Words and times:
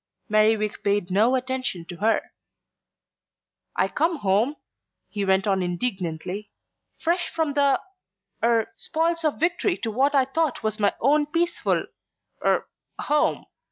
Merriwig 0.31 0.81
paid 0.83 1.11
no 1.11 1.35
attention 1.35 1.85
to 1.85 1.97
her. 1.97 2.31
"I 3.75 3.87
come 3.87 4.15
home," 4.15 4.55
he 5.09 5.23
went 5.23 5.45
on 5.45 5.61
indignantly, 5.61 6.49
"fresh 6.97 7.29
from 7.29 7.53
the 7.53 7.79
er 8.43 8.73
spoils 8.77 9.23
of 9.23 9.39
victory 9.39 9.77
to 9.77 9.91
what 9.91 10.15
I 10.15 10.25
thought 10.25 10.63
was 10.63 10.79
my 10.79 10.95
own 11.01 11.27
peaceful 11.27 11.85
er 12.43 12.67
home. 12.99 13.45